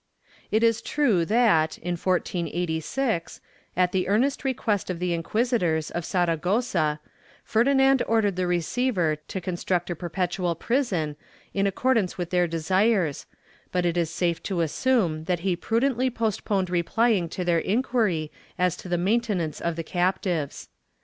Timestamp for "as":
18.57-18.75